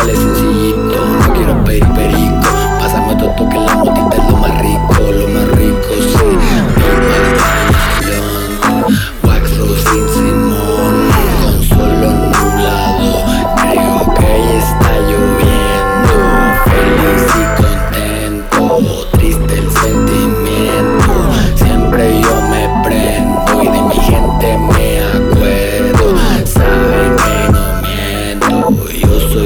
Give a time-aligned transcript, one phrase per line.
[0.00, 0.49] 好了。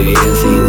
[0.00, 0.59] Yo